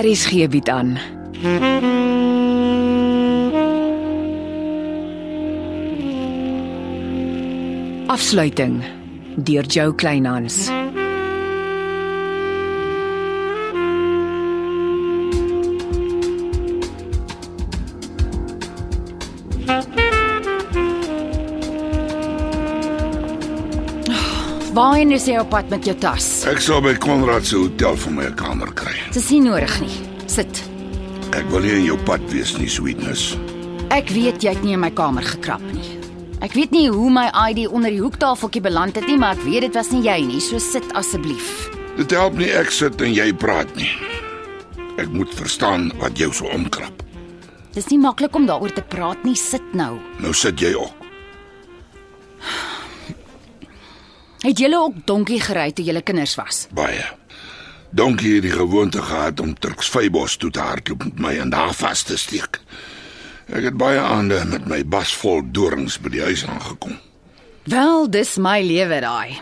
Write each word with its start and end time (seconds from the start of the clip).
Aries 0.00 0.24
gee 0.26 0.48
bied 0.48 0.68
aan. 0.72 0.96
Afsluiting 8.08 8.80
deur 9.36 9.66
Jo 9.68 9.92
Kleinhans. 9.92 10.79
Waarheen 24.70 25.10
is 25.10 25.24
jy 25.26 25.34
op 25.40 25.48
pad 25.50 25.66
met 25.72 25.82
jou 25.82 25.96
tas? 25.98 26.26
Ek 26.46 26.60
sal 26.62 26.78
by 26.84 26.92
Konrad 27.02 27.42
se 27.48 27.56
hotel 27.58 27.96
vir 27.98 28.12
my 28.14 28.26
'n 28.30 28.36
kamer 28.38 28.70
kry. 28.72 28.94
Dit 29.10 29.16
is 29.16 29.30
nie 29.30 29.40
nodig 29.40 29.80
nie. 29.80 29.96
Sit. 30.26 30.62
Ek 31.34 31.44
wil 31.50 31.60
nie 31.60 31.72
in 31.72 31.84
jou 31.84 31.98
pad 31.98 32.20
wees 32.30 32.56
nie, 32.56 32.68
sweetness. 32.68 33.36
Ek 33.90 34.08
weet 34.08 34.42
jy 34.42 34.50
het 34.54 34.62
nie 34.62 34.74
in 34.74 34.80
my 34.80 34.90
kamer 34.90 35.22
gekrap 35.22 35.60
nie. 35.72 35.98
Ek 36.40 36.52
weet 36.52 36.70
nie 36.70 36.88
hoe 36.88 37.10
my 37.10 37.30
ID 37.50 37.66
onder 37.66 37.90
die 37.90 37.98
hoektafeltjie 38.00 38.62
beland 38.62 38.94
het 38.94 39.06
nie, 39.06 39.16
maar 39.16 39.34
ek 39.34 39.42
weet 39.42 39.60
dit 39.60 39.74
was 39.74 39.90
nie 39.90 40.02
jy 40.02 40.24
nie. 40.26 40.40
So 40.40 40.58
sit 40.58 40.92
asseblief. 40.94 41.68
Dit 41.96 42.10
help 42.10 42.34
nie 42.34 42.50
ek 42.50 42.70
sit 42.70 43.00
en 43.00 43.12
jy 43.12 43.32
praat 43.32 43.74
nie. 43.76 43.90
Ek 44.98 45.08
moet 45.08 45.34
verstaan 45.34 45.92
wat 45.98 46.16
jou 46.16 46.32
so 46.32 46.46
omkrap. 46.46 47.02
Dis 47.74 47.88
nie 47.90 47.98
maklik 47.98 48.34
om 48.36 48.46
daaroor 48.46 48.72
te 48.72 48.82
praat 48.82 49.24
nie. 49.24 49.34
Sit 49.34 49.74
nou. 49.74 49.98
Nou 50.20 50.32
sit 50.32 50.60
jy 50.60 50.74
op. 50.74 50.94
Het 54.40 54.58
julle 54.58 54.78
ook 54.78 54.94
donkie 55.06 55.40
gery 55.40 55.72
toe 55.72 55.84
julle 55.84 56.02
kinders 56.02 56.34
was? 56.34 56.66
Baie. 56.74 57.04
Donkie 57.90 58.34
het 58.34 58.46
die 58.46 58.54
gewoonte 58.54 59.02
gehad 59.02 59.40
om 59.40 59.54
Turksvybos 59.58 60.36
toe 60.36 60.50
te 60.50 60.60
hardloop 60.60 61.04
met 61.04 61.18
my 61.18 61.34
en 61.42 61.50
daar 61.50 61.74
vas 61.74 62.02
te 62.02 62.18
steek. 62.18 62.60
Ek 63.50 63.66
het 63.66 63.76
baie 63.76 63.98
aande 63.98 64.44
met 64.46 64.66
my 64.70 64.84
bas 64.86 65.12
vol 65.18 65.42
dorings 65.44 65.98
by 66.00 66.12
die 66.14 66.22
huis 66.22 66.46
aangekom. 66.46 66.94
Wel, 67.70 68.06
dis 68.10 68.36
my 68.38 68.60
lewe 68.62 69.00
daai. 69.02 69.40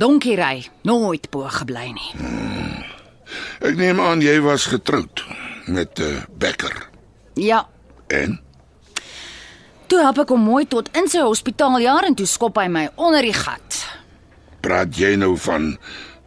Donkie 0.00 0.36
ry, 0.40 0.64
nooit 0.82 1.28
bo 1.30 1.46
gebly 1.52 1.92
nie. 1.92 2.10
Ek 3.60 3.76
neem 3.76 4.00
aan 4.00 4.24
jy 4.24 4.40
was 4.42 4.66
getroud 4.72 5.22
met 5.66 5.98
'n 5.98 6.02
uh, 6.02 6.22
bekker. 6.38 6.88
Ja, 7.34 7.68
En 8.06 8.40
toe 9.86 10.00
help 10.02 10.18
ek 10.18 10.32
hom 10.34 10.44
mooi 10.44 10.64
tot 10.68 10.88
in 10.96 11.08
sy 11.08 11.22
hospitaaljaar 11.24 12.08
en 12.08 12.16
toe 12.18 12.26
skop 12.26 12.58
hy 12.60 12.68
my 12.68 12.88
onder 12.96 13.22
die 13.22 13.36
gat. 13.36 13.83
Praat 14.64 14.96
jy 14.96 15.14
nou 15.20 15.34
van 15.44 15.74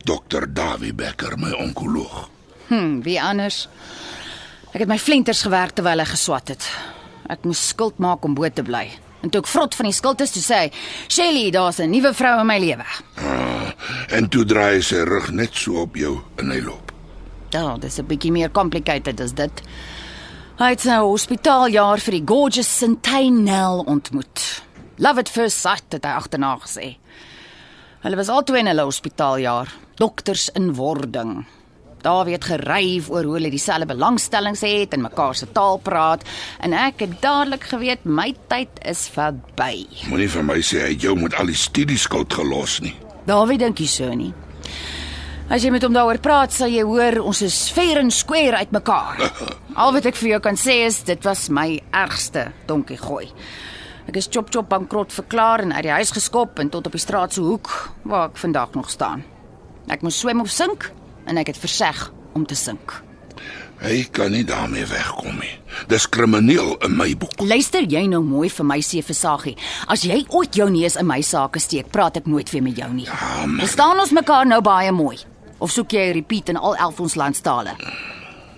Dr. 0.06 0.46
Dawie 0.54 0.94
Becker, 0.94 1.36
my 1.42 1.52
onkoloog? 1.58 2.28
Hm, 2.68 3.02
wie 3.06 3.18
anders? 3.22 3.66
Ek 4.74 4.84
het 4.84 4.92
my 4.92 5.00
flenters 5.02 5.42
gewerk 5.48 5.74
terwyl 5.78 6.04
hy 6.04 6.08
geswat 6.12 6.54
het. 6.54 6.68
Ek 7.32 7.48
moes 7.48 7.64
skuld 7.72 7.98
maak 8.04 8.26
om 8.28 8.36
bo 8.38 8.48
te 8.50 8.64
bly. 8.64 8.86
En 9.26 9.32
toe 9.34 9.42
ek 9.42 9.50
vrot 9.50 9.76
van 9.80 9.90
die 9.90 9.96
skuld 9.96 10.22
is, 10.22 10.36
toe 10.36 10.44
sê 10.44 10.60
hy, 10.62 10.72
"Shelly, 11.10 11.50
daar's 11.52 11.80
'n 11.80 11.90
nuwe 11.90 12.14
vrou 12.14 12.40
in 12.40 12.48
my 12.48 12.60
lewe." 12.60 12.86
Ah, 13.18 13.74
en 14.10 14.30
toe 14.30 14.46
draai 14.46 14.76
hy 14.76 14.82
sy 14.82 15.04
rug 15.04 15.32
net 15.32 15.56
so 15.56 15.82
op 15.82 15.96
jou 15.96 16.22
en 16.38 16.52
hy 16.52 16.60
loop. 16.60 16.92
Ja, 17.50 17.78
dis 17.78 18.00
'n 18.00 18.06
bietjie 18.06 18.32
meer 18.32 18.52
complicated 18.52 19.20
as 19.22 19.34
dit. 19.34 19.62
Hy 20.58 20.70
het 20.70 20.82
sy 20.82 20.98
hospitaaljaar 20.98 22.00
vir 22.00 22.12
die 22.12 22.26
gorgeous 22.26 22.78
Centennial 22.78 23.80
ontmoet. 23.80 24.62
Love 24.98 25.20
at 25.20 25.30
first 25.30 25.58
sight 25.58 25.92
het 25.92 26.04
hy 26.04 26.12
agterna 26.12 26.58
gesê. 26.58 26.98
Hulle 28.08 28.16
was 28.16 28.30
albei 28.32 28.62
in 28.62 28.70
hulle 28.72 28.86
hospitaaljaar, 28.88 29.68
dokters 30.00 30.46
in 30.56 30.70
wording. 30.78 31.42
Daar 32.00 32.24
weet 32.24 32.46
geryf 32.48 33.10
oor 33.12 33.28
hoe 33.28 33.34
hulle 33.36 33.50
dieselfde 33.52 33.90
belangstellings 33.90 34.64
het 34.64 34.96
en 34.96 35.04
mekaar 35.04 35.36
se 35.36 35.50
taal 35.52 35.76
praat 35.84 36.24
en 36.64 36.72
ek 36.72 37.04
het 37.04 37.18
dadelik 37.20 37.68
geweet 37.68 38.08
my 38.08 38.30
tyd 38.48 38.80
is 38.88 39.10
verby. 39.12 39.84
Moenie 40.08 40.30
vir 40.32 40.48
my 40.54 40.58
sê 40.64 40.86
hy 40.86 40.96
jou 40.96 41.18
met 41.20 41.36
al 41.36 41.52
die 41.52 41.60
studieskuld 41.60 42.32
gelos 42.32 42.80
nie. 42.86 42.96
Dawie 43.28 43.60
dink 43.60 43.84
nie 43.84 43.92
so 43.92 44.16
nie. 44.16 44.32
As 45.52 45.68
jy 45.68 45.76
met 45.76 45.84
hom 45.84 46.00
daaroor 46.00 46.24
praat, 46.24 46.56
sal 46.56 46.72
jy 46.72 46.88
hoor 46.88 47.20
ons 47.28 47.44
is 47.44 47.66
fair 47.76 48.00
and 48.00 48.16
square 48.16 48.64
uitmekaar. 48.64 49.20
Al 49.84 49.92
wat 50.00 50.08
ek 50.08 50.16
vir 50.24 50.38
jou 50.38 50.46
kan 50.48 50.56
sê 50.56 50.86
is 50.88 51.04
dit 51.12 51.28
was 51.28 51.50
my 51.52 51.74
ergste 51.92 52.54
donkie 52.72 53.04
gooi. 53.04 53.28
Ek 54.08 54.16
is 54.16 54.30
chop 54.32 54.50
chop 54.54 54.70
bankrot 54.72 55.12
verklaar 55.12 55.60
en 55.66 55.74
uit 55.76 55.84
die 55.84 55.92
huis 55.92 56.12
geskop 56.16 56.60
en 56.64 56.70
tot 56.72 56.86
op 56.88 56.96
die 56.96 57.02
straat 57.02 57.34
se 57.36 57.42
hoek 57.44 57.72
waar 58.08 58.30
ek 58.30 58.38
vandag 58.40 58.72
nog 58.78 58.90
staan. 58.90 59.24
Ek 59.92 60.02
moes 60.06 60.20
swem 60.20 60.40
of 60.44 60.50
sink 60.52 60.92
en 61.28 61.38
ek 61.38 61.48
het 61.52 61.60
verseg 61.60 62.06
om 62.38 62.46
te 62.48 62.56
sink. 62.56 63.02
Hy 63.78 64.08
kan 64.16 64.32
nie 64.34 64.42
daarmee 64.48 64.88
wegkom 64.90 65.36
nie. 65.38 65.52
Dis 65.92 66.08
krimineel 66.10 66.78
in 66.88 66.96
my 66.98 67.12
boek. 67.20 67.36
Luister 67.46 67.84
jy 67.86 68.08
nou 68.10 68.24
mooi 68.26 68.48
vir 68.50 68.66
my 68.66 68.80
sê 68.82 69.04
versagie. 69.06 69.54
As 69.88 70.02
jy 70.08 70.24
ooit 70.34 70.56
jou 70.58 70.66
neus 70.74 70.96
in 70.98 71.06
my 71.06 71.20
sake 71.22 71.60
steek, 71.62 71.92
praat 71.94 72.18
ek 72.18 72.26
nooit 72.32 72.50
weer 72.56 72.64
met 72.66 72.78
jou 72.80 72.90
nie. 72.94 73.06
Ja, 73.06 73.46
maar- 73.46 73.60
Verstaan 73.68 74.00
ons 74.00 74.12
mekaar 74.12 74.48
nou 74.48 74.62
baie 74.62 74.92
mooi? 74.92 75.18
Of 75.60 75.72
soek 75.72 75.92
jy 75.92 76.10
'n 76.10 76.14
repeat 76.14 76.50
in 76.50 76.58
al 76.58 76.76
11 76.76 77.00
ons 77.00 77.16
landstale? 77.16 77.76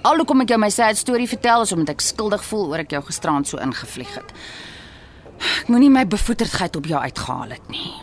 Al 0.03 0.15
hoekom 0.17 0.41
ek 0.41 0.49
jou 0.49 0.57
my 0.59 0.69
sad 0.69 0.95
storie 0.97 1.27
vertel 1.27 1.61
is 1.61 1.71
omdat 1.73 1.89
ek 1.89 2.01
skuldig 2.01 2.43
voel 2.43 2.69
oor 2.69 2.79
ek 2.79 2.91
jou 2.91 3.01
gisterand 3.03 3.47
so 3.47 3.57
ingevlieg 3.57 4.15
het. 4.15 4.31
Ek 5.39 5.71
moenie 5.71 5.91
my 5.93 6.05
bevoeterdheid 6.07 6.75
op 6.75 6.85
jou 6.85 7.01
uitgehaal 7.01 7.55
het 7.57 7.71
nie. 7.73 7.93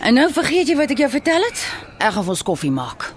En 0.00 0.14
nou 0.14 0.28
vergeet 0.32 0.68
jy 0.68 0.76
wat 0.76 0.92
ek 0.92 1.04
jou 1.06 1.10
vertel 1.10 1.48
het? 1.48 1.62
Ek 1.98 2.12
gaan 2.12 2.26
vir 2.26 2.36
ons 2.36 2.46
koffie 2.46 2.74
maak. 2.74 3.12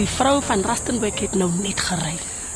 Die 0.00 0.08
vrou 0.08 0.38
van 0.40 0.62
Rustenburg 0.64 1.18
het 1.20 1.34
nou 1.36 1.50
net 1.60 1.80
gery. 1.84 2.14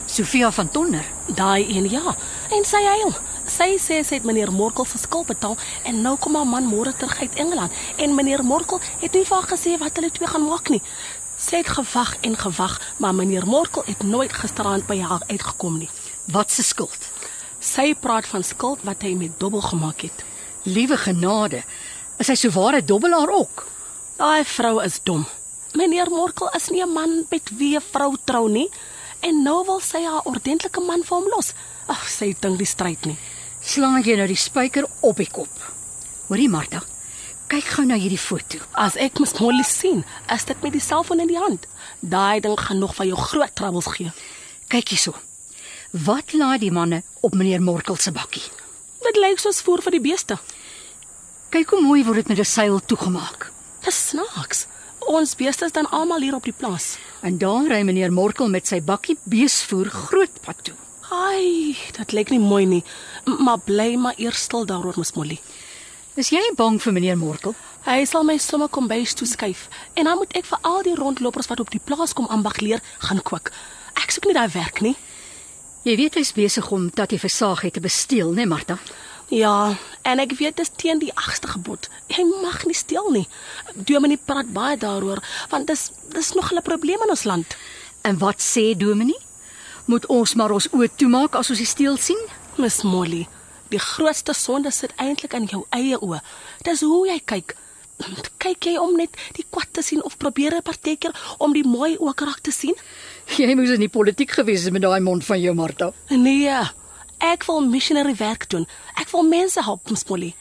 Sofia 0.09 0.49
van 0.51 0.69
Tonder. 0.73 1.05
Daai 1.37 1.67
een 1.77 1.91
ja, 1.93 2.15
en 2.57 2.65
sy 2.65 2.81
huil. 2.87 3.13
Sy 3.45 3.67
sê 3.77 3.99
sy 4.01 4.17
het 4.17 4.25
meneer 4.25 4.53
Morkel 4.53 4.89
se 4.89 4.97
skuld 5.03 5.29
betaal 5.29 5.59
en 5.85 6.01
nou 6.07 6.15
kom 6.17 6.39
haar 6.39 6.49
man 6.49 6.65
môre 6.65 6.95
terug 6.97 7.21
uit 7.21 7.37
Engeland 7.45 7.77
en 8.01 8.17
meneer 8.17 8.41
Morkel 8.49 8.81
het 9.03 9.13
nie 9.13 9.27
vir 9.29 9.37
haar 9.37 9.51
gesê 9.51 9.75
wat 9.83 10.01
hulle 10.01 10.11
twee 10.17 10.33
gaan 10.33 10.49
maak 10.49 10.73
nie. 10.73 10.81
Sy 11.37 11.61
het 11.61 11.75
gewag 11.77 12.17
en 12.25 12.41
gewag, 12.47 12.81
maar 12.97 13.13
meneer 13.21 13.45
Morkel 13.45 13.85
het 13.91 14.09
nooit 14.09 14.33
gisterand 14.33 14.89
by 14.89 15.03
haar 15.05 15.29
uitgekom 15.29 15.79
nie. 15.85 15.93
Wat 16.33 16.49
se 16.49 16.65
skuld? 16.65 17.13
Sy 17.61 17.91
praat 17.93 18.33
van 18.33 18.49
skuld 18.55 18.89
wat 18.89 19.05
hy 19.05 19.13
met 19.21 19.37
dobbel 19.37 19.69
gemaak 19.69 20.09
het. 20.09 20.25
Liewe 20.65 20.97
genade. 20.97 21.61
Is 22.17 22.33
hy 22.33 22.41
so 22.41 22.57
ware 22.57 22.81
dobbelaar 22.81 23.37
ook? 23.37 23.67
Daai 24.17 24.49
vrou 24.49 24.79
is 24.81 25.03
dom. 25.05 25.29
Meneer 25.75 26.07
Morkel 26.11 26.51
is 26.55 26.69
nie 26.71 26.83
'n 26.83 26.93
man 26.93 27.27
met 27.31 27.51
wie 27.59 27.77
'n 27.77 27.83
vrou 27.93 28.17
trou 28.25 28.49
nie 28.49 28.71
en 29.21 29.43
nou 29.43 29.65
wil 29.67 29.81
sy 29.81 30.05
haar 30.05 30.23
ordentlike 30.25 30.81
man 30.81 31.03
vir 31.03 31.17
hom 31.17 31.29
los. 31.37 31.53
Ag, 31.87 32.09
sy 32.09 32.35
dink 32.41 32.59
die 32.59 32.67
stryd 32.67 33.05
nie. 33.07 33.19
Slaan 33.61 34.03
jy 34.03 34.17
nou 34.17 34.27
die 34.27 34.37
spyker 34.37 34.87
op 35.01 35.17
die 35.17 35.31
kop? 35.31 35.49
Hoorie 36.29 36.49
Martha, 36.49 36.83
kyk 37.49 37.65
gou 37.65 37.85
na 37.85 37.95
hierdie 37.95 38.19
foto. 38.19 38.59
As 38.73 38.97
ek 38.97 39.19
mis 39.19 39.33
Molly 39.41 39.63
sien, 39.63 40.05
is 40.35 40.45
dit 40.45 40.63
met 40.63 40.73
die 40.73 40.81
selfoon 40.81 41.21
in 41.21 41.29
die 41.29 41.39
hand. 41.39 41.67
Daai 42.01 42.41
ding 42.41 42.61
gaan 42.61 42.79
nog 42.79 42.95
vir 42.95 43.07
jou 43.07 43.17
groot 43.17 43.55
troubles 43.55 43.87
gee. 43.87 44.13
Kyk 44.69 44.89
hierso. 44.89 45.15
Wat 45.91 46.33
laai 46.33 46.59
die 46.59 46.71
manne 46.71 47.03
op 47.21 47.35
meneer 47.35 47.63
Morkel 47.63 47.97
se 47.97 48.13
bakkie? 48.13 48.45
Dit 49.03 49.17
lyk 49.17 49.39
soos 49.39 49.63
voer 49.63 49.83
vir 49.83 49.93
die 49.93 50.01
beeste. 50.01 50.39
Kyk 51.51 51.71
hoe 51.71 51.81
mooi 51.83 52.05
word 52.05 52.17
dit 52.17 52.29
met 52.29 52.39
'n 52.39 52.45
seil 52.45 52.81
toegemaak. 52.81 53.53
Dis 53.85 54.09
snaaks. 54.09 54.67
Ons 55.07 55.35
beeste 55.37 55.65
is 55.69 55.73
dan 55.73 55.89
almal 55.93 56.21
hier 56.25 56.35
op 56.35 56.45
die 56.49 56.55
plaas. 56.57 56.97
En 57.23 57.39
daar 57.39 57.67
ry 57.69 57.83
meneer 57.85 58.13
Morkel 58.13 58.49
met 58.49 58.67
sy 58.67 58.81
bakkie 58.83 59.17
beesvoer 59.29 59.91
grootpad 59.93 60.63
toe. 60.65 60.75
Ai, 61.13 61.77
dit 61.97 62.13
lyk 62.17 62.31
nie 62.33 62.41
mooi 62.41 62.65
nie. 62.67 62.83
M- 63.29 63.43
Maar 63.45 63.59
bly 63.59 63.95
maar 64.01 64.15
eers 64.17 64.43
stil 64.49 64.65
daaroor, 64.67 64.97
Ms 64.97 65.13
Molly. 65.15 65.39
Is 66.17 66.31
jy 66.31 66.41
bang 66.57 66.79
vir 66.83 66.93
meneer 66.93 67.17
Morkel? 67.19 67.55
Hy 67.85 68.05
sal 68.09 68.25
my 68.25 68.39
sommer 68.39 68.69
kom 68.73 68.87
bys 68.89 69.13
toe 69.15 69.27
skuif 69.29 69.67
en 69.95 70.05
dan 70.09 70.17
moet 70.17 70.33
ek 70.39 70.47
vir 70.49 70.59
al 70.63 70.83
die 70.87 70.95
rondlopers 70.97 71.51
wat 71.51 71.61
op 71.61 71.71
die 71.75 71.81
plaas 71.85 72.15
kom 72.17 72.27
ambag 72.33 72.61
leer 72.63 72.81
gaan 73.05 73.21
kook. 73.23 73.51
Ek 74.01 74.11
soek 74.15 74.25
nie 74.31 74.35
daai 74.39 74.49
werk 74.55 74.81
nie. 74.81 74.95
Jy 75.85 75.97
weet 76.01 76.15
hy's 76.17 76.33
besig 76.33 76.71
om 76.73 76.87
Tatie 76.91 77.19
Versaag 77.21 77.67
te 77.73 77.81
besteel, 77.81 78.33
né, 78.33 78.47
Martha? 78.49 78.79
Ja, 79.29 79.77
en 80.03 80.19
ek 80.19 80.33
weet 80.39 80.57
dit 80.57 80.67
is 80.67 80.73
teen 80.77 80.99
die 80.99 81.13
agste 81.15 81.49
gebod. 81.49 81.89
Jy 82.13 82.25
mag 82.43 82.65
nie 82.67 82.75
steel 82.77 83.11
nie. 83.11 83.29
Dominee 83.75 84.21
praat 84.25 84.53
baie 84.53 84.77
daaroor 84.77 85.23
want 85.51 85.67
dis 85.67 85.91
dis 86.13 86.33
nog 86.35 86.53
'n 86.53 86.63
probleem 86.63 87.03
in 87.03 87.11
ons 87.11 87.25
land. 87.25 87.57
En 88.03 88.19
wat 88.19 88.41
sê 88.41 88.77
Dominee? 88.77 89.19
Moet 89.87 90.07
ons 90.07 90.35
maar 90.35 90.51
ons 90.51 90.69
oë 90.69 90.89
toemaak 90.97 91.35
as 91.35 91.51
ons 91.51 91.59
die 91.59 91.67
steel 91.67 91.97
sien? 91.97 92.21
Miss 92.57 92.83
Molly, 92.83 93.27
Die 93.71 93.79
grootste 93.79 94.33
sonde 94.33 94.71
sit 94.71 94.93
eintlik 94.97 95.33
in 95.33 95.47
jou 95.51 95.65
eie 95.71 95.97
oë. 95.99 96.21
Dis 96.63 96.81
hoe 96.81 97.07
jy 97.09 97.21
kyk. 97.25 97.57
Kyk 98.39 98.65
jy 98.65 98.77
om 98.79 98.97
net 98.97 99.17
die 99.35 99.45
kwad 99.51 99.71
te 99.73 99.83
sien 99.83 100.03
of 100.03 100.17
probeer 100.19 100.53
jy 100.53 100.61
partykeer 100.67 101.15
om 101.39 101.53
die 101.53 101.65
mooi 101.67 101.97
ook 101.99 102.21
raak 102.21 102.41
te 102.45 102.53
sien? 102.53 102.75
Jy 103.39 103.55
moes 103.55 103.71
in 103.71 103.81
die 103.81 103.89
politiek 103.89 104.31
gewees 104.31 104.65
het 104.65 104.73
met 104.73 104.83
daai 104.83 105.01
mond 105.01 105.25
van 105.25 105.41
jou, 105.41 105.55
Martha. 105.55 105.93
Nee. 106.11 106.51
Ek 107.19 107.45
wil 107.47 107.61
missionary 107.61 108.15
werk 108.15 108.49
doen. 108.51 108.67
Ek 109.01 109.11
wil 109.11 109.23
mense 109.23 109.63
help, 109.63 109.91
Ms. 109.91 110.05
Molly. 110.09 110.35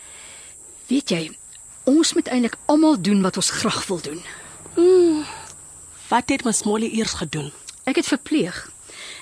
Weet 0.88 1.10
jy, 1.10 1.38
ons 1.86 2.14
moet 2.14 2.28
eintlik 2.28 2.58
almal 2.66 3.02
doen 3.02 3.22
wat 3.22 3.38
ons 3.38 3.50
graag 3.50 3.86
wil 3.88 4.02
doen. 4.02 4.22
Wat 6.10 6.30
het 6.30 6.44
Ms. 6.44 6.64
Molly 6.64 6.90
eers 6.98 7.14
gedoen? 7.14 7.52
Ek 7.86 7.96
het 7.96 8.08
verpleeg. 8.08 8.70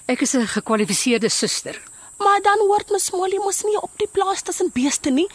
Ek 0.08 0.22
is 0.22 0.34
'n 0.36 0.48
gekwalifiseerde 0.48 1.30
suster. 1.30 1.82
Maar 2.18 2.42
dan 2.42 2.60
hoort 2.60 2.90
Ms. 2.92 3.12
Molly 3.12 3.38
mos 3.38 3.64
nie 3.64 3.82
op 3.82 3.92
die 3.98 4.08
plaas 4.12 4.42
tussen 4.42 4.70
beeste 4.74 5.10
nie. 5.10 5.28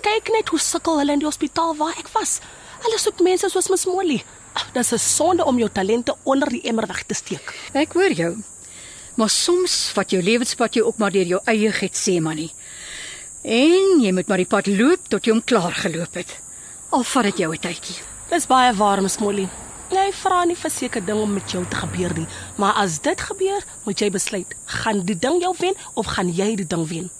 Kyk 0.00 0.28
net 0.32 0.48
hoe 0.48 0.58
sukkel 0.58 0.98
hulle 0.98 1.12
in 1.12 1.18
die 1.18 1.26
hospitaal 1.26 1.76
waar 1.76 1.94
ek 1.98 2.08
was. 2.12 2.40
Hulle 2.82 2.98
soek 2.98 3.20
mense 3.20 3.48
soos 3.48 3.68
Ms. 3.68 3.84
Molly. 3.86 4.24
Ag, 4.54 4.72
Dis 4.72 4.92
'n 4.92 4.98
sonde 4.98 5.44
om 5.44 5.58
jou 5.58 5.70
talente 5.70 6.16
onder 6.24 6.48
die 6.48 6.62
emmer 6.62 6.86
weg 6.86 7.02
te 7.06 7.14
steek. 7.14 7.54
Ek 7.72 7.92
hoor 7.92 8.12
jou. 8.12 8.36
Maar 9.14 9.30
soms 9.30 9.90
vat 9.94 10.10
jou 10.10 10.22
lewenspad 10.22 10.74
jou 10.74 10.86
ook 10.86 10.98
maar 10.98 11.12
deur 11.14 11.26
jou 11.26 11.40
eie 11.50 11.72
Getsemane. 11.72 12.48
En 13.42 14.00
jy 14.00 14.12
moet 14.12 14.28
maar 14.28 14.40
die 14.42 14.48
pad 14.48 14.66
loop 14.66 15.08
tot 15.08 15.26
jy 15.26 15.32
hom 15.36 15.44
klaar 15.44 15.74
geloop 15.84 16.14
het. 16.18 16.38
Al 16.90 17.04
vat 17.04 17.24
dit 17.30 17.38
jou 17.38 17.52
'n 17.52 17.58
tydjie. 17.58 18.02
Dis 18.30 18.46
baie 18.46 18.72
waar, 18.74 19.02
Ms. 19.02 19.18
Molly. 19.18 19.48
Jy 19.90 20.12
vra 20.12 20.44
nie 20.44 20.56
vir 20.56 20.70
seker 20.70 21.04
ding 21.04 21.20
om 21.20 21.32
met 21.32 21.50
jou 21.50 21.64
te 21.68 21.76
gebeur 21.76 22.14
nie, 22.16 22.26
maar 22.56 22.72
as 22.72 22.98
dit 23.04 23.20
gebeur, 23.20 23.64
moet 23.84 24.00
jy 24.00 24.10
besluit, 24.10 24.54
gaan 24.64 25.04
die 25.04 25.18
ding 25.18 25.42
jou 25.42 25.54
wen 25.58 25.74
of 25.94 26.06
gaan 26.06 26.32
jy 26.32 26.54
die 26.56 26.66
ding 26.66 26.88
wen? 26.88 27.10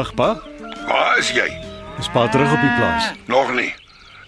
Middag, 0.00 0.14
pa. 0.16 0.40
Waar 0.88 1.18
is 1.20 1.28
jy? 1.36 1.44
Is 2.00 2.08
pa 2.08 2.24
terug 2.32 2.48
op 2.52 2.60
die 2.62 2.72
plaas? 2.78 3.10
Nog 3.28 3.50
nie. 3.52 3.68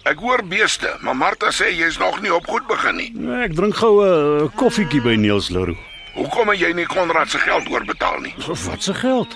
Ek 0.05 0.19
hoor 0.21 0.43
beeste, 0.45 0.91
maar 1.01 1.15
Martha 1.17 1.49
sê 1.49 1.71
jy's 1.73 1.97
nog 1.97 2.19
nie 2.21 2.29
op 2.33 2.45
goed 2.45 2.67
begin 2.69 2.99
nie. 2.99 3.09
Nee, 3.15 3.47
Ek 3.47 3.55
drink 3.57 3.75
gou 3.81 4.03
'n 4.05 4.51
koffietjie 4.55 5.01
by 5.01 5.15
Niels 5.17 5.49
Leroux. 5.49 5.79
Hoekom 6.13 6.49
het 6.49 6.59
jy 6.59 6.73
nie 6.73 6.85
Konrad 6.85 7.29
se 7.29 7.39
geld 7.39 7.65
oorbetaal 7.71 8.19
nie? 8.21 8.35
Wat 8.45 8.83
se 8.83 8.93
geld? 8.93 9.35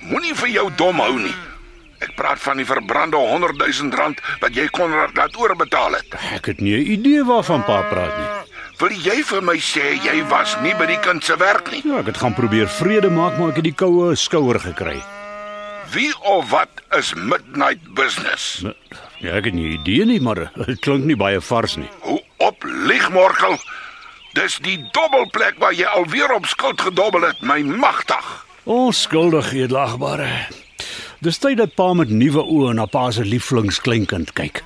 Moenie 0.00 0.34
vir 0.34 0.48
jou 0.48 0.70
dom 0.76 0.98
hou 0.98 1.18
nie. 1.18 1.34
Ek 2.00 2.14
praat 2.16 2.38
van 2.38 2.56
die 2.56 2.64
verbrande 2.66 3.16
100 3.16 3.58
000 3.58 3.90
rand 3.92 4.18
wat 4.40 4.54
jy 4.54 4.66
Konrad 4.68 5.16
laat 5.16 5.36
oorbetaal 5.36 5.92
het. 5.92 6.06
Ek 6.32 6.46
het 6.46 6.60
nie 6.60 6.72
'n 6.80 6.90
idee 6.92 7.24
waarvan 7.24 7.64
pa 7.64 7.82
praat 7.82 8.16
nie. 8.16 8.28
Wil 8.78 8.96
jy 8.96 9.22
vir 9.22 9.42
my 9.42 9.56
sê 9.58 10.00
jy 10.04 10.24
was 10.28 10.56
nie 10.62 10.74
by 10.74 10.86
die 10.86 11.00
kind 11.00 11.24
se 11.24 11.36
werk 11.36 11.70
nie? 11.70 11.82
Ja, 11.84 11.98
ek 11.98 12.06
het 12.06 12.16
gaan 12.16 12.34
probeer 12.34 12.68
vrede 12.68 13.10
maak, 13.10 13.36
maar 13.38 13.48
ek 13.50 13.56
het 13.56 13.64
die 13.64 13.74
koue 13.76 14.14
skouer 14.16 14.58
gekry. 14.60 15.02
Wie 15.92 16.12
of 16.22 16.50
wat 16.50 16.68
is 16.98 17.14
midnight 17.14 17.82
business? 17.94 18.62
Ja, 19.20 19.34
ek 19.36 19.50
het 19.50 19.54
nie 19.56 19.72
idee 19.74 20.04
nie, 20.06 20.20
maar 20.22 20.46
dit 20.54 20.78
klink 20.84 21.04
nie 21.08 21.16
baie 21.18 21.40
vars 21.40 21.76
nie. 21.80 21.88
Hoe 22.06 22.20
op 22.38 22.64
liegmorkel? 22.64 23.56
Dis 24.38 24.60
die 24.62 24.78
dobbelplek 24.94 25.58
waar 25.58 25.74
jy 25.74 25.88
alweer 25.90 26.30
op 26.36 26.46
skuld 26.46 26.80
gedobbel 26.80 27.26
het, 27.26 27.40
my 27.42 27.58
magtig. 27.66 28.28
Onskuldig, 28.70 29.50
edelagbare. 29.52 30.28
Dis 31.20 31.40
tyd 31.42 31.58
dat 31.58 31.74
pa 31.74 31.90
met 31.96 32.12
nuwe 32.14 32.44
oë 32.44 32.76
na 32.78 32.86
pa 32.86 33.08
se 33.10 33.26
lieflings 33.26 33.80
kleinkind 33.82 34.30
kyk. 34.38 34.62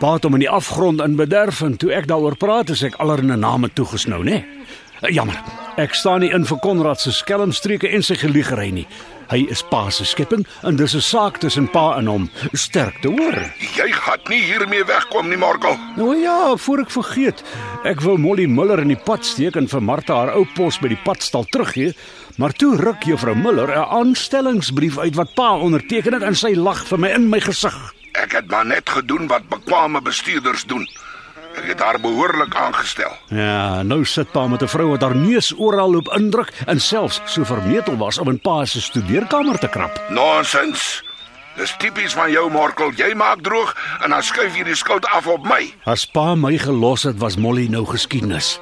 Pa 0.00 0.14
het 0.16 0.24
hom 0.24 0.38
in 0.38 0.46
die 0.46 0.50
afgrond 0.50 1.02
in 1.04 1.18
bederf 1.18 1.60
en 1.66 1.76
toe 1.76 1.92
ek 1.94 2.08
daaroor 2.08 2.38
praat, 2.38 2.72
is 2.72 2.82
ek 2.86 2.96
allerlei 3.02 3.36
name 3.36 3.68
toegesnou, 3.74 4.22
né? 4.24 4.40
Eh, 5.02 5.12
Jammer. 5.14 5.38
Ek 5.76 5.94
staan 5.94 6.24
nie 6.24 6.32
in 6.34 6.46
vir 6.48 6.58
Konrad 6.62 7.02
se 7.02 7.12
skelmstreke 7.12 7.90
en 7.94 8.02
sy 8.02 8.16
geliegery 8.18 8.70
nie. 8.74 8.86
Hy 9.28 9.42
is 9.52 9.60
pa 9.68 9.90
se 9.92 10.06
skepping 10.08 10.46
en 10.64 10.76
dis 10.76 10.94
'n 10.96 11.04
saak 11.04 11.38
tussen 11.38 11.68
pa 11.68 11.98
en 11.98 12.06
hom. 12.06 12.30
Sterkte, 12.52 13.08
hoor. 13.08 13.36
Jy 13.76 13.92
gaan 13.92 14.20
nie 14.28 14.42
hiermee 14.42 14.84
wegkom 14.84 15.28
nie, 15.28 15.36
Morkel. 15.36 15.76
Nou 15.96 16.16
ja, 16.16 16.56
voor 16.56 16.78
ek 16.78 16.90
vergeet, 16.90 17.42
ek 17.84 18.00
wou 18.00 18.18
Molly 18.18 18.46
Miller 18.46 18.80
in 18.80 18.88
die 18.88 19.02
pad 19.04 19.24
steek 19.24 19.56
en 19.56 19.68
vir 19.68 19.82
Martha 19.82 20.14
haar 20.14 20.34
ou 20.34 20.46
pos 20.54 20.78
by 20.78 20.88
die 20.88 21.02
padstal 21.04 21.44
teruggee, 21.44 21.94
maar 22.38 22.52
toe 22.52 22.76
ruk 22.76 23.04
juffrou 23.04 23.34
Miller 23.34 23.68
'n 23.68 23.90
aanstellingsbrief 24.00 24.98
uit 24.98 25.14
wat 25.14 25.34
pa 25.34 25.58
onderteken 25.58 26.12
het 26.12 26.22
en 26.22 26.34
sy 26.34 26.54
lag 26.54 26.86
vir 26.86 26.98
my 26.98 27.08
in 27.08 27.28
my 27.28 27.40
gesig. 27.40 27.94
Ek 28.14 28.32
het 28.32 28.48
maar 28.48 28.66
net 28.66 28.88
gedoen 28.88 29.26
wat 29.26 29.48
bekwame 29.48 30.00
bestuurders 30.00 30.64
doen. 30.64 30.88
Ek 31.58 31.66
het 31.72 31.80
haar 31.82 31.98
behoorlik 32.00 32.54
aangestel. 32.54 33.10
Ja, 33.34 33.82
nou 33.82 34.04
sit 34.06 34.30
pa 34.30 34.46
met 34.46 34.62
'n 34.62 34.68
vrou 34.68 34.88
wat 34.88 35.02
haar 35.02 35.16
neus 35.16 35.52
oral 35.56 35.90
loop 35.90 36.08
indruk 36.16 36.52
en 36.66 36.80
selfs 36.80 37.20
so 37.24 37.44
vermetel 37.44 37.96
was 37.96 38.18
om 38.18 38.28
in 38.28 38.40
pa 38.40 38.64
se 38.64 38.80
studeerkamer 38.80 39.58
te 39.58 39.68
krap. 39.68 40.00
Nonsens. 40.08 41.02
Dis 41.56 41.74
tipies 41.78 42.14
van 42.14 42.30
jou, 42.30 42.50
Morkel. 42.50 42.92
Jy 42.94 43.14
maak 43.14 43.42
droog 43.42 43.74
en 44.04 44.10
dan 44.10 44.22
skuif 44.22 44.56
jy 44.56 44.64
die 44.64 44.74
skuld 44.74 45.06
af 45.06 45.26
op 45.26 45.42
my. 45.42 45.74
As 45.84 46.06
pa 46.06 46.34
my 46.34 46.58
gelos 46.58 47.02
het, 47.02 47.18
was 47.18 47.36
Molly 47.36 47.66
nou 47.66 47.84
geskiedenis. 47.86 48.60